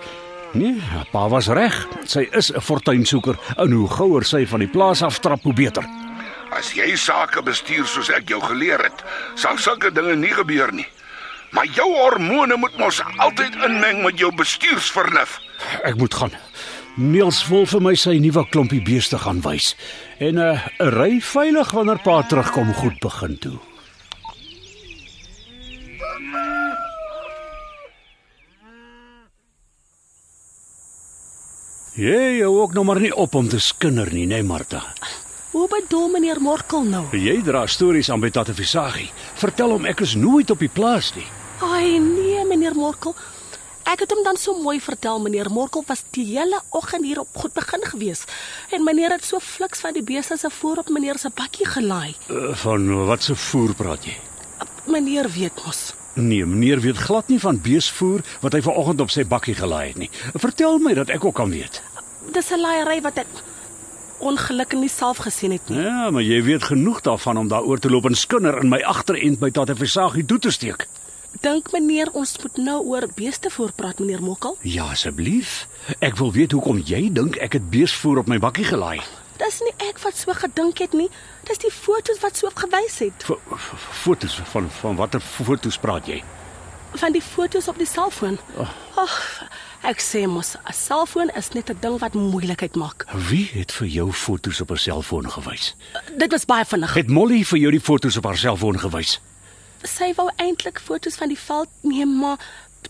Nee, 0.52 0.80
pa 1.12 1.28
was 1.28 1.48
reg. 1.48 1.86
Sy 2.04 2.28
is 2.32 2.52
'n 2.52 2.60
fortuinsoeker 2.60 3.36
en 3.56 3.72
hoe 3.72 3.88
gouer 3.88 4.24
sy 4.24 4.46
van 4.46 4.58
die 4.58 4.68
plaas 4.68 5.02
aftrap, 5.02 5.42
hoe 5.42 5.52
beter. 5.52 5.84
As 6.50 6.72
jy 6.72 6.96
sake 6.96 7.42
bestuur 7.42 7.86
soos 7.86 8.08
ek 8.08 8.28
jou 8.28 8.40
geleer 8.40 8.82
het, 8.82 9.04
sal 9.34 9.58
sulke 9.58 9.92
dinge 9.92 10.16
nie 10.16 10.32
gebeur 10.32 10.72
nie. 10.72 10.86
Maar 11.50 11.66
jou 11.66 11.88
hormone 11.94 12.56
moet 12.56 12.78
mos 12.78 13.02
altyd 13.16 13.54
inmeng 13.68 14.02
met 14.02 14.18
jou 14.18 14.32
bestuursvernuf. 14.34 15.38
Ek 15.82 15.96
moet 15.96 16.14
gaan. 16.14 16.34
Niels 16.96 17.42
wil 17.48 17.66
vir 17.68 17.82
my 17.84 17.94
sy 17.94 18.16
nuwe 18.24 18.46
klompie 18.48 18.82
beeste 18.82 19.18
gaan 19.20 19.42
wys. 19.44 19.74
En 20.18 20.40
'n 20.40 20.44
uh, 20.44 20.66
ry 20.78 21.20
veilig 21.20 21.70
wanneer 21.70 22.00
pa 22.00 22.22
terugkom 22.22 22.72
goed 22.74 22.98
begin 23.00 23.38
toe. 23.38 23.58
Jy 31.96 32.40
hou 32.42 32.58
ook 32.60 32.72
nog 32.72 32.84
maar 32.84 33.00
nie 33.00 33.14
op 33.14 33.34
om 33.34 33.48
te 33.48 33.60
skinder 33.60 34.12
nie, 34.12 34.26
nee 34.26 34.42
Martha. 34.42 34.82
Hoe 35.50 35.68
bedoel 35.68 36.08
meneer 36.08 36.40
Morkel 36.40 36.84
nou? 36.84 37.06
Jy 37.16 37.38
dra 37.42 37.66
stories 37.66 38.10
aan 38.12 38.20
by 38.20 38.28
Tata 38.30 38.52
Visagie. 38.52 39.08
Vertel 39.40 39.72
hom 39.72 39.86
ek 39.88 40.02
is 40.04 40.12
nooit 40.14 40.50
op 40.52 40.60
die 40.60 40.68
plaas 40.68 41.14
nie. 41.16 41.24
Ai 41.60 41.98
nee, 41.98 42.44
meneer 42.44 42.74
Morkel. 42.76 43.14
Ek 43.86 44.02
het 44.02 44.10
hom 44.10 44.24
dan 44.26 44.36
so 44.36 44.56
mooi 44.60 44.80
vertel, 44.82 45.20
meneer 45.22 45.48
Morkel 45.52 45.84
was 45.86 46.02
die 46.16 46.24
hele 46.26 46.58
oggend 46.74 47.06
hier 47.06 47.20
op 47.22 47.38
goed 47.38 47.54
begin 47.54 47.84
gewees. 47.86 48.24
En 48.74 48.84
meneer 48.84 49.14
het 49.14 49.24
so 49.24 49.38
fliks 49.40 49.80
van 49.80 49.94
die 49.94 50.02
beeste 50.02 50.36
se 50.36 50.50
voor 50.50 50.82
op 50.82 50.90
meneer 50.92 51.18
se 51.18 51.30
bakkie 51.34 51.66
gelaai. 51.66 52.16
Uh, 52.28 52.54
van 52.64 52.88
wat 53.06 53.22
se 53.22 53.36
voer 53.36 53.74
praat 53.74 54.04
jy? 54.04 54.16
Meneer 54.90 55.30
weet 55.30 55.64
mos. 55.64 55.94
Nee, 56.14 56.44
meneer 56.46 56.80
weet 56.80 56.96
glad 56.96 57.28
nie 57.28 57.40
van 57.40 57.60
beesvoer 57.60 58.24
wat 58.40 58.52
hy 58.52 58.60
vanoggend 58.64 59.00
op 59.00 59.10
sy 59.14 59.24
bakkie 59.24 59.54
gelaai 59.54 59.88
het 59.88 60.00
nie. 60.00 60.10
Vertel 60.34 60.78
my 60.82 60.94
dat 60.98 61.12
ek 61.14 61.24
ook 61.24 61.36
kan 61.40 61.50
weet. 61.50 61.82
Dis 62.32 62.50
'n 62.52 62.60
laaiery 62.60 63.00
wat 63.00 63.18
ek 63.22 63.26
ongelukkig 64.18 64.80
nie 64.80 64.88
self 64.88 65.16
gesien 65.16 65.52
het 65.52 65.68
nie. 65.68 65.80
Ja, 65.80 66.10
maar 66.10 66.22
jy 66.22 66.42
weet 66.42 66.62
genoeg 66.62 67.00
daarvan 67.00 67.36
om 67.36 67.48
daaroor 67.48 67.78
te 67.78 67.90
loop 67.90 68.04
en 68.04 68.14
skinder 68.14 68.62
in 68.62 68.68
my 68.68 68.80
agterend 68.82 69.38
by 69.38 69.50
Tata 69.50 69.74
Visagie 69.74 70.24
toe 70.24 70.38
te 70.38 70.50
steek. 70.50 70.88
Dink 71.42 71.72
meneer 71.74 72.10
ons 72.14 72.36
moet 72.42 72.56
nou 72.62 72.76
oor 72.86 73.06
beeste 73.16 73.50
voorpraat, 73.50 73.98
meneer 73.98 74.22
Mokkel? 74.22 74.56
Ja, 74.62 74.84
asseblief. 74.94 75.66
Ek 75.98 76.16
wil 76.20 76.32
weet 76.32 76.54
hoekom 76.54 76.78
jy 76.86 77.08
dink 77.12 77.36
ek 77.42 77.58
het 77.58 77.66
beesvoer 77.70 78.22
op 78.22 78.30
my 78.30 78.38
bakkie 78.38 78.64
gelaai. 78.68 79.00
Dis 79.40 79.58
nie 79.66 79.74
ek 79.88 79.98
wat 80.04 80.16
so 80.16 80.32
gedink 80.32 80.80
het 80.80 80.94
nie. 80.96 81.08
Dis 81.48 81.60
die 81.60 81.72
foto's 81.72 82.22
wat 82.22 82.38
so 82.38 82.48
gewys 82.54 83.00
het. 83.04 83.26
F 83.26 83.68
foto's 84.04 84.38
van 84.52 84.70
van 84.80 84.96
watter 84.96 85.20
foto's 85.20 85.76
praat 85.82 86.08
jy? 86.08 86.22
Van 86.96 87.12
die 87.12 87.20
foto's 87.24 87.68
op 87.68 87.76
die 87.76 87.88
selfoon. 87.90 88.38
Ag, 88.96 89.16
ek 89.84 90.00
sê 90.00 90.24
mos, 90.30 90.56
'n 90.56 90.72
selfoon 90.72 91.28
is 91.36 91.52
net 91.52 91.70
'n 91.70 91.78
ding 91.80 91.98
wat 91.98 92.14
moeilikheid 92.14 92.76
maak. 92.76 93.04
Wie 93.28 93.50
het 93.52 93.72
vir 93.72 93.86
jou 93.88 94.12
foto's 94.12 94.60
op 94.60 94.70
'n 94.70 94.76
selfoon 94.78 95.30
gewys? 95.30 95.74
Dit 96.16 96.30
was 96.30 96.44
baie 96.44 96.64
vinnig. 96.64 96.94
Het 96.94 97.08
Molly 97.10 97.44
vir 97.44 97.58
jou 97.58 97.70
die 97.70 97.80
foto's 97.80 98.16
op 98.16 98.24
haar 98.24 98.38
selfoon 98.38 98.78
gewys? 98.78 99.20
Sy 99.86 100.08
wou 100.18 100.26
eintlik 100.42 100.80
foto's 100.82 101.14
van 101.20 101.30
die 101.30 101.38
veld 101.38 101.70
neem, 101.86 102.16
maar 102.18 102.42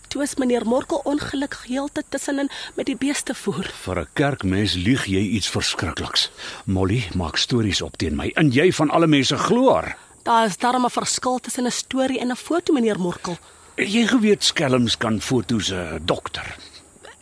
toe 0.09 0.23
is 0.23 0.35
meneer 0.41 0.65
Morkel 0.65 1.01
ongelukkig 1.05 1.67
heeltyd 1.69 2.07
tussenin 2.09 2.49
met 2.75 2.87
die 2.89 2.95
beeste 2.97 3.35
voer. 3.37 3.69
Vir 3.83 3.99
'n 3.99 4.07
kerkmens 4.13 4.73
lieg 4.73 5.05
jy 5.05 5.21
iets 5.37 5.49
verskrikliks. 5.49 6.31
Molly 6.65 7.07
maak 7.13 7.37
stories 7.37 7.81
op 7.81 7.97
teen 7.97 8.15
my 8.15 8.31
en 8.35 8.51
jy 8.51 8.71
van 8.71 8.89
alle 8.89 9.07
mense 9.07 9.37
glo 9.37 9.73
haar. 9.73 9.97
Daar 10.23 10.45
is 10.45 10.57
darm 10.57 10.85
'n 10.85 10.89
verskil 10.89 11.39
tussen 11.39 11.65
'n 11.65 11.71
storie 11.71 12.19
en 12.19 12.31
'n 12.31 12.35
foto, 12.35 12.73
meneer 12.73 12.99
Morkel. 12.99 13.37
Jy 13.75 14.07
geweet 14.07 14.43
skelms 14.43 14.97
kan 14.97 15.21
foto's 15.21 15.71
'n 15.71 16.01
dokter. 16.05 16.55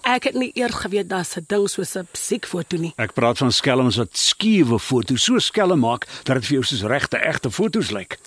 Ek 0.03 0.24
het 0.24 0.34
nie 0.34 0.51
eers 0.53 0.75
geweet 0.75 1.10
daar's 1.10 1.36
'n 1.36 1.44
ding 1.48 1.70
soos 1.70 1.96
'n 1.96 2.08
psiekfoto 2.12 2.77
nie. 2.77 2.94
Ek 2.98 3.13
praat 3.13 3.38
van 3.38 3.51
skelms 3.51 3.96
wat 3.96 4.17
skewe 4.17 4.79
foto's 4.79 5.24
so 5.24 5.39
skelm 5.39 5.79
maak 5.79 6.08
dat 6.24 6.36
dit 6.36 6.46
vir 6.46 6.53
jou 6.53 6.63
soos 6.63 6.82
regte 6.82 7.17
egte 7.17 7.51
foto's 7.51 7.91
lyk. 7.91 8.17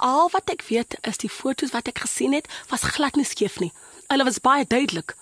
Al 0.00 0.30
wat 0.32 0.48
ek 0.52 0.62
weet 0.68 0.96
is 1.04 1.18
die 1.20 1.28
foto's 1.30 1.74
wat 1.76 1.88
ek 1.92 1.98
gesien 2.06 2.32
het 2.32 2.48
was 2.70 2.86
glad 2.96 3.18
nie 3.20 3.26
skeef 3.28 3.58
nie. 3.60 3.72
Hulle 4.08 4.24
was 4.24 4.40
baie 4.40 4.64
duidelik. 4.64 5.12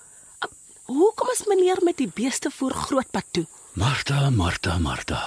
Uh, 0.44 0.48
Hoekom 0.86 1.28
is 1.34 1.42
meneer 1.50 1.82
met 1.82 1.98
die 1.98 2.06
beeste 2.14 2.50
voer 2.54 2.76
grootpad 2.86 3.26
toe? 3.34 3.46
Martha, 3.74 4.30
Martha, 4.30 4.78
Martha. 4.78 5.22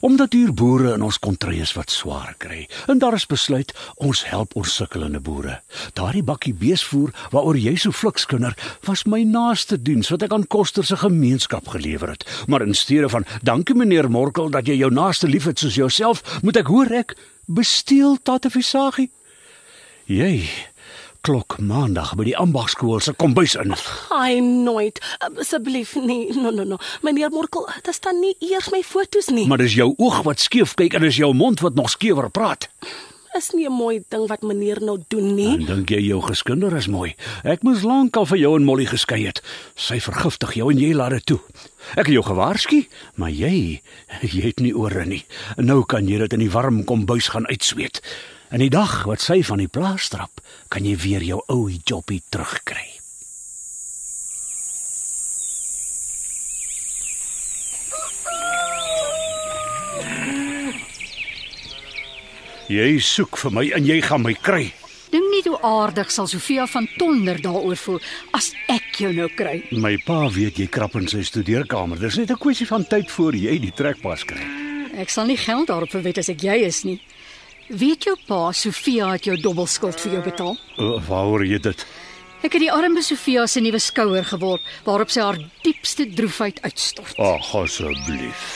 Omdat 0.00 0.32
hier 0.32 0.52
boere 0.56 0.94
in 0.94 1.02
ons 1.04 1.18
kontry 1.20 1.58
is 1.60 1.74
wat 1.76 1.92
swaar 1.92 2.34
kry. 2.40 2.62
En 2.88 2.98
daar 3.02 3.14
is 3.18 3.26
besluit 3.28 3.74
ons 3.96 4.22
help 4.30 4.54
ons 4.56 4.74
sukkelende 4.80 5.20
boere. 5.20 5.58
Daardie 5.98 6.24
bakkie 6.24 6.54
beesvoer 6.56 7.12
waaroor 7.34 7.58
jy 7.60 7.74
so 7.76 7.92
flikskinner 7.92 8.56
was 8.88 9.04
my 9.04 9.20
naaste 9.28 9.76
diens 9.76 10.08
wat 10.12 10.24
ek 10.24 10.32
aan 10.32 10.48
Koster 10.48 10.86
se 10.86 10.96
gemeenskap 11.02 11.68
gelewer 11.68 12.14
het. 12.14 12.24
Maar 12.48 12.64
in 12.64 12.74
steede 12.74 13.08
van 13.12 13.28
dankie 13.42 13.76
meneer 13.76 14.10
Morkel 14.10 14.48
dat 14.50 14.66
jy 14.66 14.78
jou 14.80 14.90
naaste 14.90 15.28
liefhet 15.28 15.60
soos 15.60 15.76
jouself, 15.76 16.24
moet 16.42 16.56
ek 16.56 16.72
hoor 16.72 16.90
ek 17.02 17.16
besteel 17.46 18.16
Tatevisagie. 18.22 19.10
Jy 20.10 20.48
klok 21.20 21.58
maandag 21.58 22.14
by 22.16 22.24
die 22.24 22.36
ambagskool 22.36 23.00
se 23.04 23.12
kombuis 23.12 23.54
in. 23.60 23.74
Ai 24.14 24.40
nooit. 24.40 25.00
Asseblief 25.28 25.94
nee. 26.00 26.32
No 26.40 26.50
no 26.50 26.64
no. 26.64 26.80
Meneer 27.02 27.30
Morkel, 27.30 27.68
dit 27.82 27.94
staan 27.94 28.20
nie 28.20 28.34
eers 28.50 28.70
my 28.72 28.82
foto's 28.86 29.28
nie. 29.28 29.46
Maar 29.48 29.64
dis 29.64 29.76
jou 29.78 29.92
oog 29.98 30.22
wat 30.28 30.40
skeef 30.40 30.74
kyk 30.80 30.96
en 30.96 31.06
dis 31.06 31.20
jou 31.20 31.32
mond 31.34 31.60
wat 31.60 31.74
nog 31.74 31.90
skewer 31.90 32.30
praat. 32.30 32.68
is 33.36 33.50
nie 33.54 33.66
'n 33.66 33.72
mooi 33.72 34.02
ding 34.08 34.26
wat 34.26 34.42
meneer 34.42 34.80
nou 34.82 34.98
doen 35.08 35.34
nie. 35.34 35.54
En 35.54 35.64
dink 35.64 35.90
jy 35.90 36.00
jou 36.00 36.20
geskinder 36.22 36.76
is 36.76 36.86
mooi? 36.86 37.14
Ek 37.44 37.62
moes 37.62 37.82
lankal 37.82 38.26
vir 38.26 38.38
jou 38.38 38.56
en 38.56 38.64
Molly 38.64 38.86
geskei 38.86 39.26
het. 39.26 39.42
Sy 39.74 40.00
vergiftig 40.00 40.54
jou 40.54 40.70
en 40.70 40.78
jy 40.78 40.92
laat 40.94 41.10
dit 41.10 41.26
toe. 41.26 41.40
Ek 41.96 42.06
het 42.06 42.14
jou 42.14 42.22
gewaarsku, 42.22 42.86
maar 43.14 43.30
jy, 43.30 43.80
jy 44.22 44.42
het 44.42 44.60
nie 44.60 44.74
ore 44.74 45.04
nie. 45.06 45.24
Nou 45.56 45.84
kan 45.84 46.08
jy 46.08 46.18
dit 46.18 46.32
in 46.32 46.38
die 46.40 46.50
warm 46.50 46.84
kombuis 46.84 47.28
gaan 47.28 47.46
uitsweet. 47.46 48.00
En 48.50 48.58
die 48.58 48.70
dag 48.70 49.04
wat 49.06 49.22
sy 49.22 49.44
van 49.46 49.60
die 49.62 49.70
plaas 49.70 50.08
trap, 50.10 50.40
kan 50.74 50.82
jy 50.82 50.96
weer 50.98 51.22
jou 51.22 51.38
ou 51.54 51.68
jobbie 51.70 52.18
terugkry. 52.34 52.88
Jy 62.70 62.98
soek 63.02 63.38
vir 63.38 63.54
my 63.54 63.64
en 63.78 63.86
jy 63.86 64.00
gaan 64.02 64.22
my 64.26 64.34
kry. 64.34 64.64
Dink 65.10 65.30
nie 65.30 65.42
hoe 65.46 65.58
aardig 65.66 66.10
sal 66.10 66.26
Sofia 66.30 66.66
van 66.70 66.86
Tonder 66.98 67.38
daaroor 67.42 67.78
voel 67.78 68.02
as 68.34 68.50
ek 68.70 68.98
jou 69.02 69.10
nou 69.14 69.26
kry. 69.34 69.60
My 69.70 69.96
pa 70.06 70.24
weet 70.30 70.58
jy 70.58 70.66
krap 70.70 70.94
in 70.98 71.06
sy 71.10 71.22
studeerkamer. 71.26 71.98
Dis 71.98 72.18
net 72.18 72.30
'n 72.30 72.38
kwessie 72.38 72.66
van 72.66 72.86
tyd 72.86 73.10
voor 73.10 73.34
jy 73.34 73.58
die 73.58 73.74
trekpas 73.74 74.24
kry. 74.24 74.42
Ek 74.98 75.08
sal 75.08 75.26
nie 75.26 75.38
geld 75.38 75.66
daarop 75.66 75.90
verwet 75.90 76.18
as 76.18 76.28
ek 76.28 76.42
jy 76.42 76.66
is 76.66 76.82
nie. 76.84 77.00
Weet 77.70 78.02
jou 78.02 78.16
pa 78.26 78.50
Sofia 78.50 79.12
het 79.12 79.28
jou 79.28 79.36
dubbelskuld 79.38 80.00
vir 80.02 80.16
jou 80.16 80.22
betaal? 80.24 80.56
Uh, 80.74 80.96
waaroor 81.06 81.44
jy 81.46 81.60
dit? 81.62 81.84
Ek 82.42 82.56
het 82.56 82.62
die 82.64 82.70
arme 82.72 83.02
Sofia 83.04 83.44
se 83.46 83.60
nuwe 83.62 83.78
skouer 83.78 84.24
geworp 84.26 84.64
waarop 84.86 85.12
sy 85.12 85.20
haar 85.22 85.38
diepste 85.62 86.08
droefheid 86.08 86.58
uitstort. 86.64 87.14
Ag, 87.20 87.50
asseblief. 87.60 88.48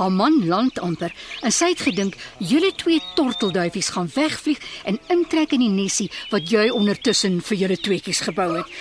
Haar 0.00 0.10
man 0.10 0.40
land 0.48 0.80
amper 0.82 1.14
en 1.44 1.54
sy 1.54 1.70
het 1.70 1.84
gedink 1.86 2.16
julle 2.42 2.72
twee 2.80 2.98
tortelduifies 3.14 3.92
gaan 3.94 4.10
wegvlieg 4.16 4.58
en 4.90 4.98
intrek 5.12 5.54
in 5.54 5.62
die 5.68 5.70
nesie 5.70 6.08
wat 6.32 6.50
jy 6.50 6.66
ondertussen 6.74 7.38
vir 7.46 7.62
julle 7.62 7.78
tweetjies 7.78 8.24
gebou 8.26 8.48
het. 8.56 8.76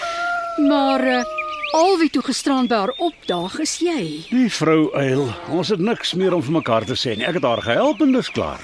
Maar 0.64 1.06
uh, 1.06 1.22
al 1.78 2.00
wie 2.02 2.10
toe 2.10 2.26
gisterand 2.32 2.72
by 2.72 2.82
haar 2.82 2.96
opdaag 2.98 3.62
is 3.62 3.78
jy. 3.84 4.02
Die 4.34 4.50
vrou 4.58 4.90
Eil, 4.98 5.28
ons 5.54 5.70
het 5.76 5.86
niks 5.86 6.18
meer 6.18 6.34
om 6.34 6.42
vir 6.42 6.62
mekaar 6.64 6.90
te 6.90 6.98
sê 6.98 7.14
nie. 7.14 7.30
Ek 7.30 7.38
het 7.44 7.46
haar 7.52 7.68
gehelp 7.68 8.02
en 8.02 8.18
dis 8.18 8.34
klaar. 8.34 8.64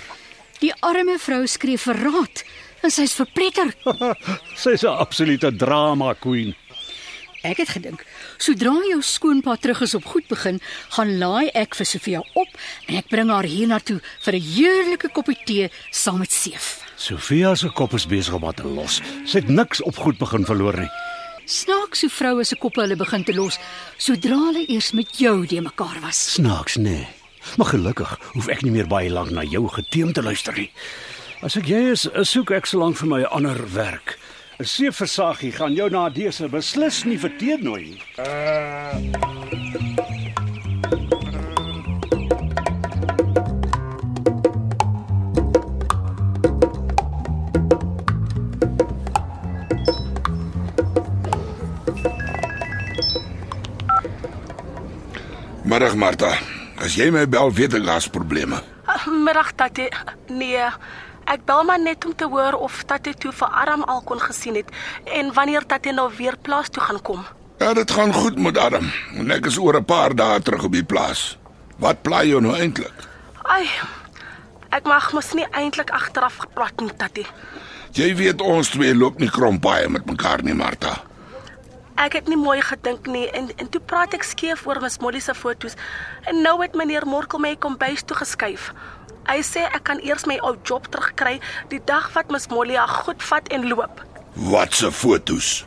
Die 0.65 0.73
arme 0.81 1.19
vrou 1.21 1.43
skree 1.45 1.77
verraad 1.77 2.41
en 2.81 2.89
sy's 2.93 3.13
verpletter. 3.13 3.69
Sy's 4.63 4.81
'n 4.81 4.97
absolute 4.97 5.51
drama 5.53 6.13
queen. 6.17 6.55
Ek 7.45 7.59
het 7.61 7.69
gedink, 7.69 8.01
sodra 8.41 8.73
jou 8.89 9.01
skoonpa 9.05 9.57
terug 9.61 9.83
is 9.85 9.93
op 9.93 10.05
goed 10.09 10.25
begin, 10.27 10.57
gaan 10.97 11.11
laai 11.21 11.51
ek 11.53 11.75
vir 11.77 11.85
Sofia 11.85 12.21
op 12.33 12.49
en 12.87 12.97
ek 12.97 13.11
bring 13.13 13.29
haar 13.29 13.45
hiernatoe 13.45 13.99
vir 14.25 14.33
'n 14.33 14.41
heerlike 14.41 15.09
koppie 15.13 15.37
tee 15.45 15.69
saam 15.91 16.17
met 16.19 16.31
seef. 16.31 16.81
Sofia 16.97 17.53
se 17.55 17.69
kop 17.69 17.93
is 17.93 18.07
besig 18.07 18.33
om 18.33 18.49
te 18.53 18.63
los. 18.63 19.01
Sy 19.25 19.45
het 19.45 19.49
niks 19.49 19.81
op 19.85 19.95
goed 19.97 20.17
begin 20.17 20.45
verloor 20.45 20.79
nie. 20.79 20.89
Snaaks 21.45 22.01
hoe 22.01 22.09
vroue 22.09 22.43
se 22.43 22.55
koppe 22.55 22.81
hulle 22.81 22.95
begin 22.95 23.23
te 23.23 23.33
los 23.33 23.59
sodra 23.97 24.37
hulle 24.49 24.65
eers 24.65 24.93
met 24.93 25.13
jou 25.17 25.45
de 25.45 25.61
mekaar 25.61 26.01
was. 26.01 26.33
Snaaks, 26.33 26.77
nee. 26.77 27.14
Maar 27.57 27.67
gelukkig 27.67 28.19
hoef 28.33 28.47
ek 28.47 28.61
nie 28.61 28.71
meer 28.71 28.87
baie 28.87 29.09
lank 29.09 29.31
na 29.31 29.43
jou 29.43 29.67
geteem 29.67 30.13
te 30.13 30.23
luister 30.23 30.53
nie. 30.57 30.71
As 31.45 31.57
ek 31.59 31.67
jy 31.69 31.81
is, 31.91 32.07
soek 32.25 32.51
ek 32.51 32.65
solank 32.65 32.97
vir 32.97 33.07
my 33.07 33.21
'n 33.21 33.31
ander 33.31 33.59
werk. 33.73 34.17
'n 34.59 34.65
Seeversagie 34.65 35.51
gaan 35.51 35.73
jou 35.73 35.89
na 35.89 36.09
dese 36.09 36.47
beslis 36.47 37.03
nie 37.03 37.19
verteen 37.19 37.63
nooi 37.63 37.83
nie. 37.83 38.01
Middag 55.63 55.95
Martha. 55.95 56.54
As 56.81 56.95
jy 56.95 57.09
my 57.11 57.25
bel, 57.29 57.51
weet 57.53 57.73
ek 57.73 57.85
daar's 57.87 58.07
probleme. 58.11 58.59
Ah, 58.85 59.07
Middag 59.07 59.51
tatie. 59.55 59.89
Nee. 60.27 60.67
Ek 61.25 61.45
bel 61.45 61.63
maar 61.65 61.79
net 61.81 62.05
om 62.05 62.13
te 62.15 62.27
hoor 62.29 62.53
of 62.61 62.83
tatie 62.85 63.15
toe 63.17 63.31
vir 63.33 63.47
Aram 63.49 63.83
al 63.89 64.01
kon 64.05 64.19
gesien 64.21 64.55
het 64.59 64.69
en 65.09 65.31
wanneer 65.33 65.65
tatie 65.65 65.93
nou 65.93 66.11
weer 66.17 66.37
plaas 66.37 66.69
toe 66.69 66.83
gaan 66.83 67.01
kom. 67.01 67.23
Ja, 67.59 67.73
dit 67.73 67.91
gaan 67.91 68.13
goed 68.13 68.37
met 68.37 68.57
Adam. 68.57 68.91
En 69.15 69.31
ek 69.31 69.45
is 69.49 69.57
oor 69.57 69.75
'n 69.79 69.85
paar 69.85 70.13
dae 70.15 70.39
terug 70.41 70.63
op 70.63 70.71
die 70.71 70.83
plaas. 70.83 71.37
Wat 71.77 72.01
pla 72.01 72.21
jy 72.23 72.39
nou 72.39 72.53
eintlik? 72.55 72.93
Ai. 73.43 73.69
Ek 74.69 74.83
mag 74.83 75.13
mos 75.13 75.33
nie 75.33 75.47
eintlik 75.51 75.89
agteraf 75.89 76.37
gepraat 76.37 76.79
nie, 76.79 76.91
tatie. 76.97 77.25
Jy 77.91 78.15
weet 78.15 78.41
ons 78.41 78.69
twee 78.69 78.95
loop 78.95 79.19
nie 79.19 79.29
krompaaie 79.29 79.89
met 79.89 80.05
mekaar 80.05 80.43
nie, 80.43 80.53
Martha. 80.53 81.01
Ek 81.95 82.17
het 82.17 82.27
nie 82.27 82.37
mooi 82.37 82.59
gedink 82.59 83.05
nie 83.07 83.27
en 83.31 83.47
en 83.55 83.69
toe 83.71 83.79
praat 83.79 84.13
ek 84.17 84.25
skeef 84.27 84.65
oor 84.67 84.81
Miss 84.83 84.99
Molly 84.99 85.21
se 85.23 85.33
foto's. 85.33 85.77
En 86.27 86.41
nou 86.43 86.57
het 86.61 86.75
meneer 86.75 87.07
Morkel 87.07 87.39
my 87.39 87.53
kom 87.55 87.77
bys 87.79 88.03
toe 88.03 88.17
geskuif. 88.19 88.73
Hy 89.29 89.37
sê 89.47 89.63
ek 89.69 89.85
kan 89.87 90.01
eers 90.03 90.27
my 90.27 90.35
ou 90.43 90.57
job 90.67 90.89
terugkry 90.91 91.39
die 91.71 91.79
dag 91.87 92.09
wat 92.17 92.33
Miss 92.35 92.51
Molly 92.51 92.75
haar 92.75 92.91
goed 93.05 93.23
vat 93.23 93.47
en 93.55 93.69
loop. 93.71 94.03
Wat 94.51 94.75
se 94.75 94.91
fotos? 94.91 95.63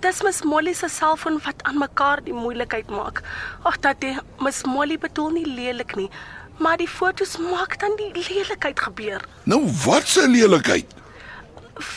Dis 0.00 0.22
Miss 0.24 0.40
Molly 0.42 0.72
se 0.74 0.88
selfoon 0.88 1.36
wat 1.44 1.60
aan 1.68 1.78
mekaar 1.84 2.24
die 2.24 2.34
moeilikheid 2.36 2.88
maak. 2.88 3.20
Ag 3.68 3.76
tatie, 3.84 4.16
Miss 4.40 4.64
Molly 4.64 4.96
bedoel 4.98 5.36
nie 5.36 5.46
lelik 5.46 5.96
nie, 6.00 6.08
maar 6.56 6.80
die 6.80 6.88
fotos 6.88 7.36
maak 7.36 7.76
dan 7.84 7.92
die 8.00 8.12
lelikheid 8.16 8.80
gebeur. 8.88 9.20
Nou 9.44 9.66
wat 9.84 10.08
se 10.08 10.24
lelikheid? 10.28 10.96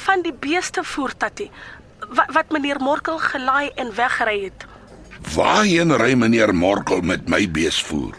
Van 0.03 0.27
die 0.27 0.36
beeste 0.36 0.84
voer 0.84 1.15
tatie 1.15 1.48
wat, 2.10 2.32
wat 2.34 2.51
meneer 2.51 2.80
Morkel 2.80 3.18
gelaai 3.18 3.70
en 3.75 3.94
weggery 3.96 4.44
het. 4.44 4.66
Waarheen 5.36 5.94
ry 6.00 6.13
meneer 6.13 6.56
Morkel 6.56 7.01
met 7.01 7.28
my 7.30 7.44
beesvoer? 7.51 8.16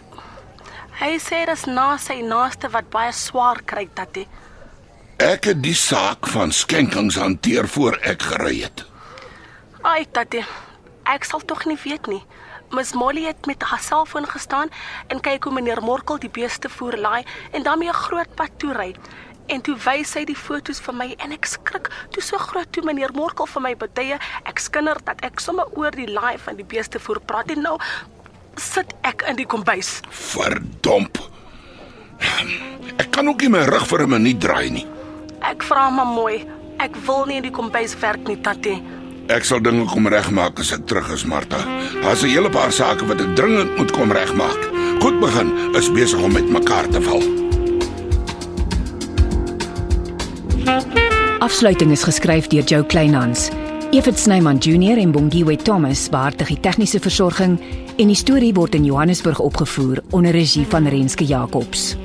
Hy 1.00 1.16
sê 1.22 1.46
dis 1.48 1.64
na 1.64 1.94
sy 1.96 2.20
naaste 2.20 2.68
wat 2.74 2.90
baie 2.92 3.12
swaar 3.16 3.62
kry 3.64 3.86
tatie. 3.96 4.26
Ek 5.20 5.48
het 5.48 5.62
die 5.64 5.76
saak 5.76 6.28
van 6.32 6.52
skenkings 6.52 7.16
hanteer 7.20 7.68
voor 7.68 7.96
ek 8.04 8.22
gery 8.32 8.60
het. 8.62 8.84
Ai 9.80 10.04
tatie, 10.12 10.44
ek 11.08 11.24
sal 11.24 11.40
tog 11.40 11.64
nie 11.68 11.78
weet 11.84 12.08
nie. 12.12 12.22
Miss 12.70 12.92
Molly 12.94 13.24
het 13.26 13.46
met 13.46 13.62
haar 13.62 13.80
selfoon 13.82 14.28
gestaan 14.30 14.68
en 15.08 15.20
kyk 15.20 15.44
hoe 15.44 15.52
meneer 15.56 15.80
Morkel 15.82 16.20
die 16.22 16.30
beeste 16.30 16.68
voer 16.70 16.96
laai 17.00 17.24
en 17.50 17.62
dan 17.62 17.78
mee 17.78 17.88
'n 17.88 18.02
groot 18.06 18.34
pad 18.34 18.50
toe 18.58 18.72
ry. 18.72 18.94
En 19.50 19.62
toe 19.66 19.74
wys 19.82 20.12
hy 20.14 20.22
die 20.28 20.38
foto's 20.38 20.78
vir 20.84 20.94
my 20.94 21.08
en 21.18 21.32
ek 21.34 21.48
skrik 21.50 21.88
toe 22.14 22.22
so 22.22 22.38
groot 22.38 22.70
toe 22.70 22.84
meneer 22.86 23.10
Morkel 23.16 23.48
vir 23.50 23.64
my 23.64 23.72
betye. 23.74 24.18
Ek 24.46 24.62
skinder 24.62 25.00
dat 25.06 25.24
ek 25.26 25.42
sommer 25.42 25.66
oor 25.74 25.90
die 25.90 26.06
laai 26.06 26.38
van 26.38 26.60
die 26.60 26.66
beeste 26.66 27.02
voer 27.02 27.18
praat 27.26 27.50
en 27.50 27.64
nou 27.66 27.74
sit 28.60 28.94
ek 29.06 29.24
in 29.30 29.40
die 29.40 29.48
kombuis. 29.50 29.98
Verdomp. 30.14 31.18
Ek 33.00 33.10
kan 33.10 33.26
ook 33.26 33.42
nie 33.42 33.50
my 33.50 33.64
rug 33.66 33.86
vir 33.90 34.06
'n 34.06 34.10
minuut 34.10 34.40
draai 34.40 34.70
nie. 34.70 34.86
Ek 35.42 35.62
vra 35.62 35.90
maar 35.90 36.06
mooi. 36.06 36.46
Ek 36.78 36.96
wil 37.06 37.26
nie 37.26 37.36
in 37.36 37.42
die 37.42 37.50
kombuis 37.50 37.98
werk 38.00 38.28
nie, 38.28 38.36
tatie. 38.36 38.82
Ek 39.28 39.44
sal 39.44 39.60
dinge 39.60 39.86
kom 39.86 40.06
regmaak 40.06 40.58
as 40.60 40.72
ek 40.72 40.86
terug 40.86 41.10
is, 41.12 41.24
Martha. 41.24 41.58
Daar's 42.02 42.22
'n 42.22 42.28
hele 42.28 42.50
paar 42.50 42.72
sake 42.72 43.06
wat 43.06 43.20
ek 43.20 43.36
dringend 43.36 43.76
moet 43.76 43.92
kom 43.92 44.12
regmaak. 44.12 44.60
Goed 45.00 45.20
begin 45.20 45.74
is 45.74 45.90
besig 45.92 46.20
om 46.20 46.32
met 46.32 46.48
mekaar 46.48 46.88
te 46.88 47.00
val. 47.00 47.49
Afsluiting 51.40 51.90
is 51.90 52.04
geskryf 52.04 52.46
deur 52.52 52.64
Jo 52.64 52.84
Kleinhans. 52.84 53.48
Evit 53.90 54.18
Snyman 54.18 54.58
Junior 54.58 54.98
en 54.98 55.10
Bongwe 55.12 55.56
Thomas 55.56 56.04
beheer 56.12 56.36
die 56.46 56.60
tegniese 56.62 57.00
versorging 57.02 57.56
en 57.98 58.12
die 58.12 58.18
storie 58.18 58.52
word 58.54 58.76
in 58.78 58.86
Johannesburg 58.86 59.40
opgevoer 59.42 60.02
onder 60.10 60.36
regie 60.36 60.66
van 60.70 60.86
Renske 60.86 61.26
Jacobs. 61.26 61.96